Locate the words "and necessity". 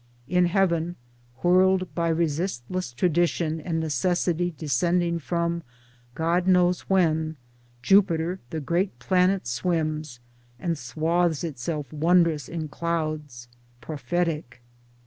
3.61-4.51